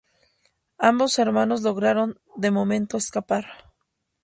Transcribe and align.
Ambos 0.79 1.19
hermanos 1.19 1.61
lograron 1.61 2.19
de 2.35 2.49
momento 2.49 2.97
escapar. 2.97 3.45